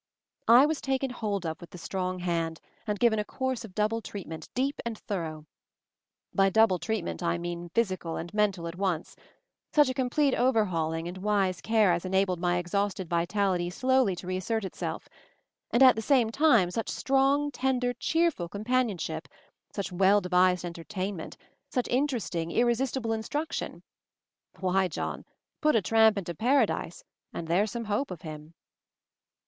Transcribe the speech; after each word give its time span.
I 0.47 0.65
was 0.65 0.81
taken 0.81 1.11
hold 1.11 1.45
of 1.45 1.61
with 1.61 1.69
the 1.69 1.77
strong 1.77 2.17
hand, 2.21 2.59
and 2.87 2.97
given 2.99 3.19
a 3.19 3.23
course 3.23 3.63
of 3.63 3.75
double 3.75 4.01
treatment, 4.01 4.49
deep 4.55 4.81
and 4.83 4.97
thorough. 4.97 5.45
By 6.33 6.49
double 6.49 6.79
treatment 6.79 7.21
I 7.21 7.37
mean 7.37 7.69
physical 7.69 8.15
and 8.15 8.33
men 8.33 8.51
tal 8.51 8.65
at 8.67 8.77
once; 8.77 9.15
such 9.71 9.89
a 9.89 9.93
complete 9.93 10.33
overhauling 10.33 11.07
and 11.07 11.19
wise 11.19 11.61
care 11.61 11.93
as 11.93 12.03
enabled 12.03 12.39
my 12.39 12.57
exhausted 12.57 13.09
vitality 13.11 13.69
slowly 13.69 14.15
to 14.15 14.25
reassert 14.25 14.65
itself, 14.65 15.07
and 15.69 15.83
at 15.83 15.95
the 15.95 16.01
same 16.01 16.31
time 16.31 16.71
such 16.71 16.89
strong 16.89 17.51
tender 17.51 17.93
cheerful 17.93 18.49
companion 18.49 18.97
ship, 18.97 19.27
such 19.71 19.91
well 19.91 20.19
devised 20.19 20.65
entertainment, 20.65 21.37
such 21.69 21.87
interesting, 21.89 22.49
irresistible 22.49 23.13
instruction— 23.13 23.83
Why, 24.61 24.87
John— 24.87 25.25
put 25.61 25.75
a 25.75 25.81
tramp 25.83 26.17
into 26.17 26.33
Paradise, 26.33 27.03
and 27.31 27.47
there's 27.47 27.69
some 27.69 27.85
hope 27.85 28.09
of 28.09 28.21
him." 28.23 28.55